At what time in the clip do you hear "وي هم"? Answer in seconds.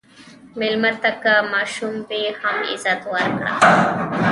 2.07-2.55